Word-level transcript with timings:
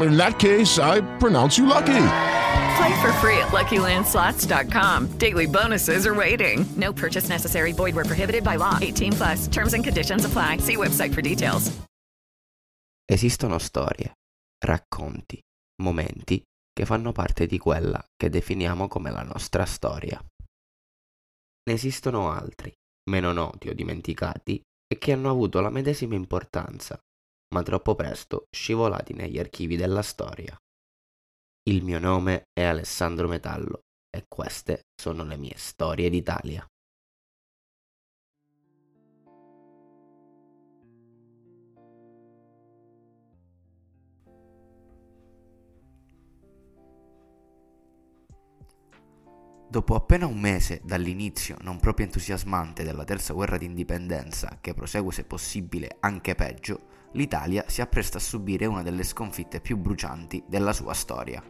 In 0.00 0.16
that 0.16 0.38
case, 0.38 0.78
I 0.78 1.02
pronounce 1.18 1.58
you 1.58 1.66
lucky. 1.66 2.06
Play 2.76 3.00
for 3.00 3.12
free 3.20 3.38
at 3.38 3.52
LuckyLandSlots.com. 3.52 5.18
Daily 5.18 5.46
bonuses 5.46 6.06
are 6.06 6.14
waiting. 6.14 6.66
No 6.76 6.92
purchase 6.92 7.28
necessary. 7.28 7.72
Void 7.72 7.94
where 7.94 8.04
prohibited 8.04 8.42
by 8.42 8.56
law. 8.56 8.78
18 8.80 9.12
plus. 9.12 9.48
Terms 9.48 9.74
and 9.74 9.84
conditions 9.84 10.24
apply. 10.24 10.58
See 10.58 10.76
website 10.76 11.12
for 11.14 11.22
details. 11.22 11.70
Esistono 13.06 13.58
storie, 13.58 14.14
racconti, 14.64 15.38
momenti 15.82 16.42
che 16.72 16.86
fanno 16.86 17.12
parte 17.12 17.46
di 17.46 17.58
quella 17.58 18.02
che 18.16 18.30
definiamo 18.30 18.88
come 18.88 19.10
la 19.10 19.22
nostra 19.22 19.66
storia. 19.66 20.18
Ne 21.66 21.72
esistono 21.72 22.30
altri, 22.30 22.72
meno 23.10 23.32
noti 23.32 23.68
o 23.68 23.74
dimenticati, 23.74 24.60
e 24.86 24.98
che 24.98 25.12
hanno 25.12 25.30
avuto 25.30 25.60
la 25.60 25.70
medesima 25.70 26.14
importanza, 26.14 26.98
ma 27.54 27.62
troppo 27.62 27.94
presto 27.94 28.46
scivolati 28.50 29.14
negli 29.14 29.38
archivi 29.38 29.76
della 29.76 30.02
storia. 30.02 30.56
Il 31.70 31.84
mio 31.84 32.00
nome 32.00 32.48
è 32.52 32.64
Alessandro 32.64 33.28
Metallo 33.28 33.82
e 34.10 34.24
queste 34.26 34.80
sono 35.00 35.22
le 35.22 35.36
mie 35.36 35.54
storie 35.56 36.10
d'Italia. 36.10 36.66
Dopo 49.74 49.96
appena 49.96 50.26
un 50.26 50.38
mese 50.38 50.80
dall'inizio 50.84 51.56
non 51.62 51.80
proprio 51.80 52.06
entusiasmante 52.06 52.84
della 52.84 53.02
terza 53.02 53.32
guerra 53.32 53.58
d'indipendenza, 53.58 54.58
che 54.60 54.72
prosegue 54.72 55.10
se 55.10 55.24
possibile 55.24 55.96
anche 55.98 56.36
peggio, 56.36 57.08
l'Italia 57.14 57.64
si 57.66 57.80
appresta 57.80 58.18
a 58.18 58.20
subire 58.20 58.66
una 58.66 58.82
delle 58.82 59.02
sconfitte 59.02 59.60
più 59.60 59.76
brucianti 59.76 60.44
della 60.46 60.72
sua 60.72 60.94
storia. 60.94 61.42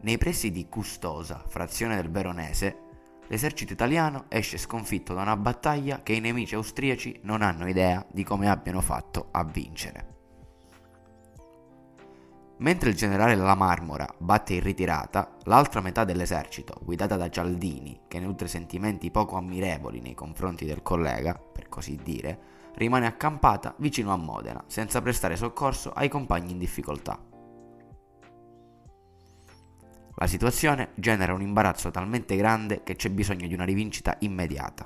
Nei 0.00 0.18
pressi 0.18 0.50
di 0.50 0.66
Custosa, 0.68 1.44
frazione 1.46 1.94
del 1.94 2.10
Veronese, 2.10 2.78
l'esercito 3.28 3.72
italiano 3.72 4.24
esce 4.30 4.58
sconfitto 4.58 5.14
da 5.14 5.22
una 5.22 5.36
battaglia 5.36 6.02
che 6.02 6.14
i 6.14 6.20
nemici 6.20 6.56
austriaci 6.56 7.20
non 7.22 7.42
hanno 7.42 7.68
idea 7.68 8.04
di 8.10 8.24
come 8.24 8.48
abbiano 8.48 8.80
fatto 8.80 9.28
a 9.30 9.44
vincere. 9.44 10.19
Mentre 12.60 12.90
il 12.90 12.96
generale 12.96 13.34
La 13.36 13.54
Marmora 13.54 14.06
batte 14.18 14.52
in 14.52 14.60
ritirata, 14.60 15.36
l'altra 15.44 15.80
metà 15.80 16.04
dell'esercito, 16.04 16.78
guidata 16.82 17.16
da 17.16 17.30
Cialdini, 17.30 18.02
che 18.06 18.20
nutre 18.20 18.48
sentimenti 18.48 19.10
poco 19.10 19.36
ammirevoli 19.36 20.00
nei 20.00 20.12
confronti 20.12 20.66
del 20.66 20.82
collega, 20.82 21.32
per 21.34 21.70
così 21.70 21.98
dire, 22.02 22.38
rimane 22.74 23.06
accampata 23.06 23.74
vicino 23.78 24.12
a 24.12 24.16
Modena, 24.16 24.62
senza 24.66 25.00
prestare 25.00 25.36
soccorso 25.36 25.90
ai 25.92 26.10
compagni 26.10 26.52
in 26.52 26.58
difficoltà. 26.58 27.18
La 30.16 30.26
situazione 30.26 30.90
genera 30.96 31.32
un 31.32 31.40
imbarazzo 31.40 31.90
talmente 31.90 32.36
grande 32.36 32.82
che 32.82 32.94
c'è 32.94 33.08
bisogno 33.08 33.46
di 33.46 33.54
una 33.54 33.64
rivincita 33.64 34.16
immediata. 34.20 34.84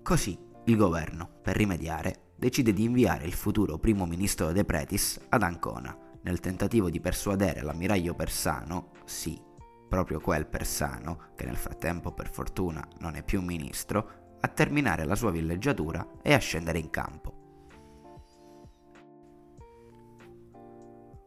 Così 0.00 0.38
il 0.66 0.76
governo, 0.76 1.28
per 1.42 1.56
rimediare, 1.56 2.31
decide 2.42 2.72
di 2.72 2.82
inviare 2.82 3.24
il 3.24 3.34
futuro 3.34 3.78
primo 3.78 4.04
ministro 4.04 4.50
De 4.50 4.64
Pretis 4.64 5.26
ad 5.28 5.44
Ancona, 5.44 5.96
nel 6.22 6.40
tentativo 6.40 6.90
di 6.90 6.98
persuadere 6.98 7.62
l'ammiraglio 7.62 8.16
Persano, 8.16 8.90
sì, 9.04 9.40
proprio 9.88 10.18
quel 10.18 10.48
Persano, 10.48 11.30
che 11.36 11.44
nel 11.44 11.54
frattempo 11.54 12.10
per 12.10 12.28
fortuna 12.28 12.84
non 12.98 13.14
è 13.14 13.22
più 13.22 13.40
ministro, 13.42 14.38
a 14.40 14.48
terminare 14.48 15.04
la 15.04 15.14
sua 15.14 15.30
villeggiatura 15.30 16.04
e 16.20 16.32
a 16.32 16.38
scendere 16.38 16.80
in 16.80 16.90
campo. 16.90 17.34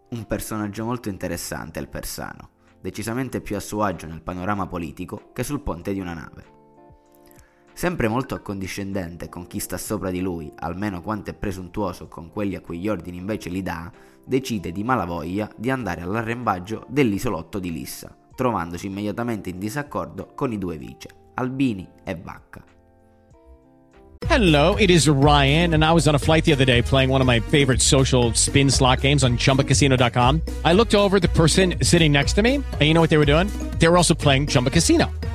Un 0.10 0.26
personaggio 0.28 0.84
molto 0.84 1.08
interessante 1.08 1.80
il 1.80 1.88
Persano, 1.88 2.50
decisamente 2.82 3.40
più 3.40 3.56
a 3.56 3.62
suo 3.62 3.84
agio 3.84 4.06
nel 4.06 4.22
panorama 4.22 4.68
politico 4.68 5.32
che 5.32 5.44
sul 5.44 5.62
ponte 5.62 5.94
di 5.94 6.02
una 6.02 6.14
nave. 6.14 6.55
Sempre 7.76 8.08
molto 8.08 8.36
accondiscendente 8.36 9.28
con 9.28 9.48
chi 9.48 9.60
sta 9.60 9.76
sopra 9.76 10.10
di 10.10 10.22
lui, 10.22 10.50
almeno 10.60 11.02
quanto 11.02 11.32
è 11.32 11.34
presuntuoso 11.34 12.08
con 12.08 12.32
quelli 12.32 12.56
a 12.56 12.62
cui 12.62 12.80
gli 12.80 12.88
ordini 12.88 13.18
invece 13.18 13.50
li 13.50 13.62
dà, 13.62 13.92
decide 14.24 14.72
di 14.72 14.82
malavoglia 14.82 15.52
di 15.58 15.70
andare 15.70 16.00
all'arrembaggio 16.00 16.86
dell'isolotto 16.88 17.60
di 17.60 17.74
Lissa, 17.74 18.16
trovandosi 18.34 18.86
immediatamente 18.86 19.50
in 19.50 19.60
disaccordo 19.60 20.32
con 20.36 20.54
i 20.54 20.58
due 20.58 20.78
vice, 20.78 21.10
Albini 21.34 21.86
e 22.06 22.16
Vacca. 22.16 22.64
Hello, 24.30 24.78
it 24.78 24.90
is 24.90 25.10
Ryan, 25.10 25.74
and 25.74 25.84
I 25.84 25.92
was 25.92 26.08
on 26.08 26.16
a 26.16 26.20
flight 26.20 26.46
the 26.46 26.54
other 26.54 26.66
day 26.66 26.82
playing 26.82 27.10
one 27.10 27.20
of 27.20 27.28
my 27.28 27.42
favorite 27.42 27.82
social 27.82 28.34
spin 28.36 28.70
slot 28.70 29.02
games 29.02 29.22
on 29.26 29.38
chumbacasino.com. 29.38 30.42
I 30.64 30.72
looked 30.72 30.96
over 30.96 31.20
the 31.20 31.28
person 31.28 31.76
sitting 31.82 32.14
next 32.14 32.34
to 32.38 32.42
me, 32.42 32.56
and 32.56 32.82
you 32.82 32.94
know 32.94 33.02
what 33.02 33.10
they 33.10 33.18
were 33.18 33.26
doing? 33.26 33.50
They 33.80 33.90
were 33.90 33.98
also 33.98 34.14
playing 34.14 34.48
Chumba 34.48 34.70
Casino. 34.70 35.12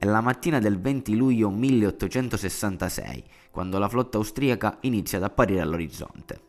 È 0.00 0.06
la 0.06 0.22
mattina 0.22 0.60
del 0.60 0.80
20 0.80 1.14
luglio 1.14 1.50
1866, 1.50 3.22
quando 3.50 3.78
la 3.78 3.86
flotta 3.86 4.16
austriaca 4.16 4.78
inizia 4.80 5.18
ad 5.18 5.24
apparire 5.24 5.60
all'orizzonte. 5.60 6.40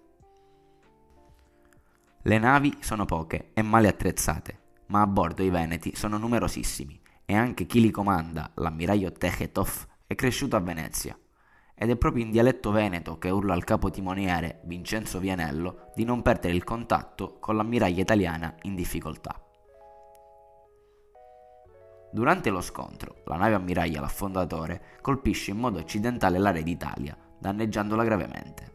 Le 2.22 2.40
navi 2.40 2.78
sono 2.80 3.04
poche 3.04 3.50
e 3.54 3.62
male 3.62 3.90
attrezzate, 3.90 4.60
ma 4.86 5.02
a 5.02 5.08
bordo 5.08 5.44
i 5.44 5.50
veneti 5.50 5.94
sono 5.98 6.18
numerosissimi 6.18 6.98
e 7.26 7.36
anche 7.36 7.66
chi 7.66 7.82
li 7.82 7.92
comanda, 7.92 8.52
l'ammiraglio 8.54 9.12
Tegetov, 9.12 9.86
è 10.08 10.16
cresciuto 10.16 10.56
a 10.56 10.62
Venezia. 10.62 11.20
Ed 11.76 11.90
è 11.90 11.98
proprio 11.98 12.24
in 12.24 12.32
dialetto 12.32 12.72
veneto 12.72 13.18
che 13.18 13.32
urla 13.32 13.54
al 13.54 13.66
capo 13.66 13.90
timoniere, 13.90 14.62
Vincenzo 14.64 15.20
Vianello, 15.20 15.92
di 15.94 16.06
non 16.06 16.22
perdere 16.22 16.54
il 16.54 16.64
contatto 16.64 17.38
con 17.42 17.58
l'ammiraglia 17.58 18.00
italiana 18.00 18.56
in 18.62 18.76
difficoltà. 18.76 19.51
Durante 22.12 22.50
lo 22.50 22.60
scontro, 22.60 23.16
la 23.26 23.38
nave 23.38 23.56
ammiraglia 23.56 24.02
l'affondatore 24.02 24.82
colpisce 25.02 25.52
in 25.52 25.58
modo 25.58 25.80
accidentale 25.80 26.38
l'area 26.38 26.62
d'Italia, 26.62 27.18
danneggiandola 27.40 28.04
gravemente. 28.04 28.72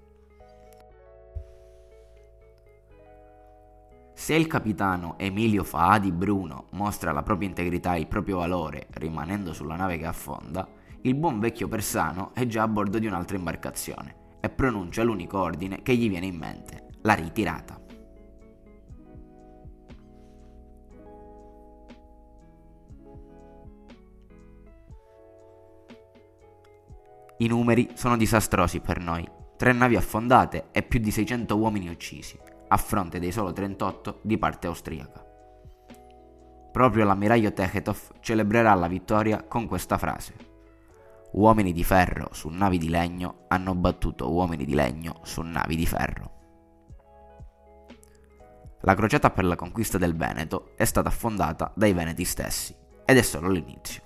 Se 4.15 4.35
il 4.35 4.47
capitano 4.47 5.19
Emilio 5.19 5.63
Faadi 5.63 6.11
Bruno 6.11 6.69
mostra 6.71 7.13
la 7.13 7.23
propria 7.23 7.49
integrità 7.49 7.95
e 7.95 8.01
il 8.01 8.07
proprio 8.07 8.39
valore 8.39 8.87
rimanendo 8.93 9.53
sulla 9.53 9.77
nave 9.77 9.99
che 9.99 10.07
affonda, 10.07 10.67
il 11.03 11.15
buon 11.15 11.39
vecchio 11.39 11.69
Persano 11.69 12.31
è 12.33 12.47
già 12.47 12.63
a 12.63 12.69
bordo 12.69 12.99
di 12.99 13.07
un'altra 13.07 13.37
imbarcazione 13.37 14.39
e 14.41 14.49
pronuncia 14.49 15.03
l'unico 15.03 15.39
ordine 15.39 15.83
che 15.83 15.95
gli 15.95 16.09
viene 16.09 16.27
in 16.27 16.37
mente, 16.37 16.87
la 17.03 17.13
ritirata. 17.13 17.86
I 27.39 27.47
numeri 27.49 27.91
sono 27.95 28.17
disastrosi 28.17 28.81
per 28.81 28.99
noi. 28.99 29.29
Tre 29.57 29.73
navi 29.73 29.97
affondate 29.97 30.69
e 30.73 30.83
più 30.83 30.99
di 31.01 31.11
600 31.11 31.57
uomini 31.57 31.89
uccisi. 31.89 32.39
a 32.69 32.77
fronte 32.79 33.21
dei 33.21 33.31
solo 33.31 33.53
38 33.53 34.21
di 34.23 34.39
parte 34.39 34.67
austriaca. 34.67 35.25
Proprio 36.73 37.05
l'ammiraglio 37.05 37.53
Tekhetov 37.53 38.15
celebrerà 38.21 38.75
la 38.75 38.89
vittoria 38.89 39.45
con 39.45 39.67
questa 39.67 39.99
frase. 39.99 40.35
Uomini 41.33 41.73
di 41.73 41.85
ferro 41.85 42.31
su 42.33 42.49
navi 42.49 42.79
di 42.79 42.89
legno 42.89 43.45
hanno 43.49 43.75
battuto 43.77 44.33
uomini 44.33 44.65
di 44.65 44.75
legno 44.75 45.21
su 45.23 45.43
navi 45.43 45.77
di 45.77 45.87
ferro. 45.87 46.31
La 48.81 48.95
crociata 48.95 49.31
per 49.31 49.45
la 49.45 49.57
conquista 49.57 49.97
del 49.97 50.17
Veneto 50.17 50.73
è 50.77 50.85
stata 50.85 51.09
affondata 51.09 51.73
dai 51.77 51.93
Veneti 51.93 52.25
stessi 52.25 52.75
ed 53.05 53.17
è 53.17 53.23
solo 53.23 53.49
l'inizio. 53.49 54.06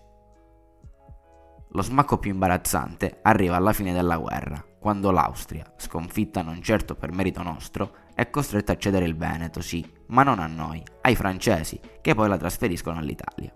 Lo 1.73 1.83
smacco 1.83 2.19
più 2.19 2.33
imbarazzante 2.33 3.21
arriva 3.23 3.55
alla 3.55 3.73
fine 3.73 3.93
della 3.93 4.17
guerra, 4.17 4.65
quando 4.81 5.13
l'Austria, 5.13 5.73
sconfitta 5.77 6.43
non 6.43 6.61
certo 6.63 6.97
per 6.97 7.13
merito 7.13 7.43
nostro, 7.43 7.95
è 8.13 8.29
costretta 8.29 8.73
a 8.73 8.77
cedere 8.77 9.05
il 9.05 9.17
Veneto, 9.17 9.61
sì, 9.61 9.89
ma 10.09 10.25
non 10.25 10.41
a 10.41 10.49
noi, 10.49 10.83
ai 11.03 11.15
francesi, 11.15 11.79
che 12.01 12.15
poi 12.15 12.29
la 12.29 12.37
trasferiscono 12.37 12.99
all'Italia. 12.99 13.55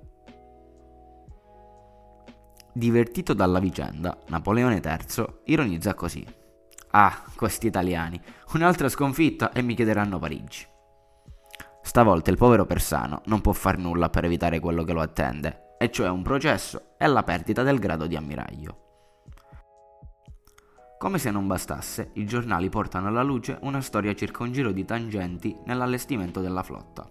Divertito 2.72 3.34
dalla 3.34 3.58
vicenda, 3.58 4.16
Napoleone 4.28 4.80
III 4.82 5.26
ironizza 5.46 5.94
così. 5.94 6.24
Ah, 6.90 7.20
questi 7.34 7.66
italiani, 7.66 8.20
un'altra 8.52 8.88
sconfitta 8.88 9.50
e 9.50 9.60
mi 9.62 9.74
chiederanno 9.74 10.20
Parigi. 10.20 10.66
Stavolta 11.82 12.30
il 12.30 12.36
povero 12.36 12.64
Persano 12.64 13.22
non 13.26 13.40
può 13.40 13.52
far 13.52 13.76
nulla 13.76 14.08
per 14.08 14.24
evitare 14.24 14.60
quello 14.60 14.84
che 14.84 14.92
lo 14.92 15.00
attende, 15.00 15.63
e 15.78 15.90
cioè 15.90 16.08
un 16.08 16.22
processo 16.22 16.94
e 16.98 17.06
la 17.06 17.22
perdita 17.22 17.62
del 17.62 17.78
grado 17.78 18.06
di 18.06 18.16
ammiraglio. 18.16 18.82
Come 20.98 21.18
se 21.18 21.30
non 21.30 21.46
bastasse, 21.46 22.10
i 22.14 22.24
giornali 22.24 22.70
portano 22.70 23.08
alla 23.08 23.22
luce 23.22 23.58
una 23.62 23.80
storia 23.80 24.14
circa 24.14 24.42
un 24.42 24.52
giro 24.52 24.72
di 24.72 24.84
tangenti 24.84 25.54
nell'allestimento 25.66 26.40
della 26.40 26.62
flotta. 26.62 27.06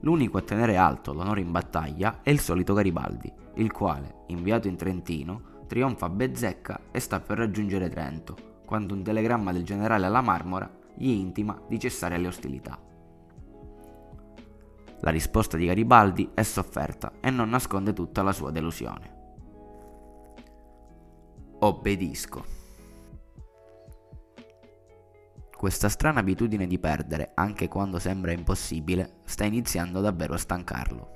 L'unico 0.00 0.38
a 0.38 0.42
tenere 0.42 0.76
alto 0.76 1.12
l'onore 1.12 1.40
in 1.40 1.52
battaglia 1.52 2.20
è 2.22 2.30
il 2.30 2.40
solito 2.40 2.74
Garibaldi, 2.74 3.32
il 3.54 3.70
quale, 3.70 4.24
inviato 4.26 4.68
in 4.68 4.76
Trentino, 4.76 5.62
trionfa 5.66 6.06
a 6.06 6.10
Bezzecca 6.10 6.80
e 6.90 7.00
sta 7.00 7.20
per 7.20 7.38
raggiungere 7.38 7.88
Trento, 7.88 8.60
quando 8.66 8.92
un 8.92 9.02
telegramma 9.02 9.52
del 9.52 9.64
generale 9.64 10.06
alla 10.06 10.20
Marmora 10.20 10.70
gli 10.94 11.08
intima 11.08 11.58
di 11.68 11.78
cessare 11.78 12.18
le 12.18 12.26
ostilità. 12.26 12.78
La 15.04 15.10
risposta 15.10 15.58
di 15.58 15.66
Garibaldi 15.66 16.30
è 16.32 16.42
sofferta 16.42 17.12
e 17.20 17.28
non 17.28 17.50
nasconde 17.50 17.92
tutta 17.92 18.22
la 18.22 18.32
sua 18.32 18.50
delusione. 18.50 19.12
Obbedisco. 21.58 22.44
Questa 25.54 25.90
strana 25.90 26.20
abitudine 26.20 26.66
di 26.66 26.78
perdere, 26.78 27.32
anche 27.34 27.68
quando 27.68 27.98
sembra 27.98 28.32
impossibile, 28.32 29.16
sta 29.24 29.44
iniziando 29.44 30.00
davvero 30.00 30.32
a 30.32 30.38
stancarlo. 30.38 31.12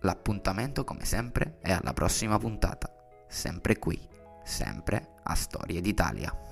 L'appuntamento, 0.00 0.84
come 0.84 1.04
sempre, 1.04 1.58
è 1.60 1.70
alla 1.72 1.92
prossima 1.92 2.38
puntata, 2.38 2.90
sempre 3.28 3.78
qui, 3.78 4.00
sempre 4.42 5.15
a 5.26 5.34
Storie 5.34 5.80
d'Italia. 5.80 6.45